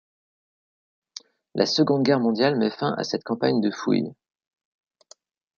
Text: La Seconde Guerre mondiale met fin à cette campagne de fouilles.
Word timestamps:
La 1.53 1.67
Seconde 1.67 2.01
Guerre 2.01 2.19
mondiale 2.21 2.57
met 2.57 2.71
fin 2.71 2.95
à 2.97 3.03
cette 3.03 3.23
campagne 3.23 3.61
de 3.61 3.69
fouilles. 3.69 4.11